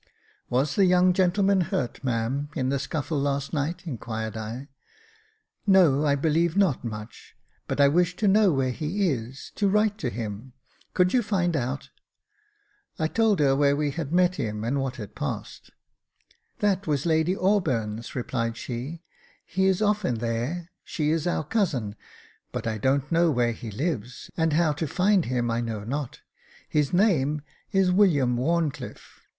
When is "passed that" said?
15.13-16.87